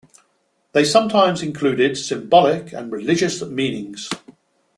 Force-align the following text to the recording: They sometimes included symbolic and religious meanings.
They 0.71 0.83
sometimes 0.83 1.43
included 1.43 1.95
symbolic 1.95 2.73
and 2.73 2.91
religious 2.91 3.39
meanings. 3.43 4.09